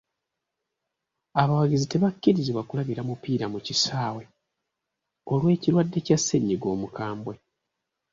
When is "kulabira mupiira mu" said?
2.69-3.59